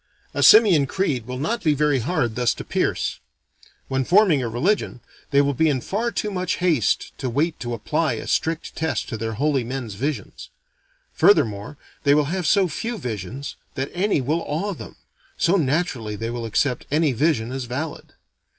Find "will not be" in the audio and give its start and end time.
1.27-1.75